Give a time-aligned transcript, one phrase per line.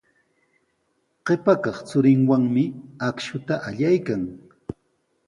[1.25, 2.63] Qipa kaq churinwanmi
[3.07, 4.23] akshuta allaykan.